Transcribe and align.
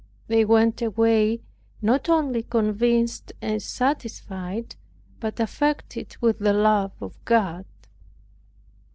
They 0.25 0.45
went 0.45 0.81
away 0.81 1.41
not 1.79 2.09
only 2.09 2.41
convinced 2.41 3.33
and 3.39 3.61
satisfied, 3.61 4.75
but 5.19 5.39
affected 5.39 6.17
with 6.19 6.39
the 6.39 6.53
love 6.53 6.93
of 6.99 7.23
God. 7.23 7.65